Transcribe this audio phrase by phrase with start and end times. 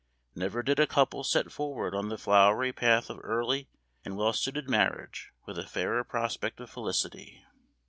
[0.33, 3.67] Never did a couple set forward on the flowery path of early
[4.03, 7.45] and well suited marriage with a fairer prospect of felicity.